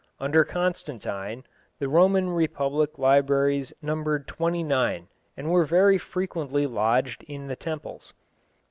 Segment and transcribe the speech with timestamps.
[0.19, 1.43] Under Constantine
[1.77, 8.11] the Roman public libraries numbered twenty nine, and were very frequently lodged in the temples.